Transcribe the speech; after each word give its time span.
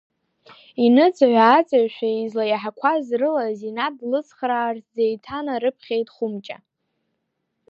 Иныҵыҩ-ааҵаҩшәа 0.85 2.07
излаиаҳақәаз 2.09 3.07
рыла, 3.19 3.45
Зинаҭ 3.59 3.93
длыцхраарц 3.99 4.85
деиҭанарыԥхьеит 4.95 6.07
Хәымҷа. 6.15 6.57